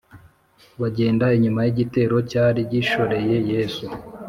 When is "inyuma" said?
1.37-1.59